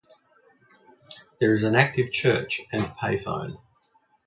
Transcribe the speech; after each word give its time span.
There 1.39 1.53
is 1.53 1.63
an 1.63 1.75
active 1.75 2.11
Church, 2.11 2.61
and 2.71 2.81
payphone. 2.81 3.59